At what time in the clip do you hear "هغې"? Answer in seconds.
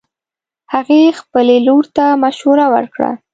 0.73-1.01